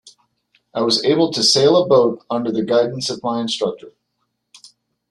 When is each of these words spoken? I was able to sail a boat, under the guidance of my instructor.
I 0.73 0.81
was 0.81 1.03
able 1.05 1.31
to 1.31 1.43
sail 1.43 1.77
a 1.77 1.85
boat, 1.85 2.25
under 2.27 2.51
the 2.51 2.65
guidance 2.65 3.11
of 3.11 3.21
my 3.21 3.39
instructor. 3.39 3.91